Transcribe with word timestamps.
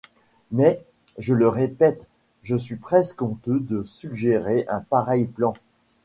Mais, 0.51 0.83
je 1.19 1.35
le 1.35 1.47
répète, 1.47 2.07
je 2.41 2.55
suis 2.55 2.77
presque 2.77 3.21
honteux 3.21 3.59
de 3.59 3.83
suggérer 3.83 4.65
un 4.67 4.79
pareil 4.81 5.25
plan... 5.27 5.53